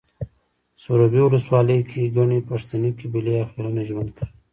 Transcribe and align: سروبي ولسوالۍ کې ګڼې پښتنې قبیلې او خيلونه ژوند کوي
سروبي 0.81 1.19
ولسوالۍ 1.23 1.79
کې 1.89 2.13
ګڼې 2.17 2.39
پښتنې 2.49 2.89
قبیلې 2.99 3.33
او 3.41 3.47
خيلونه 3.51 3.81
ژوند 3.89 4.09
کوي 4.15 4.27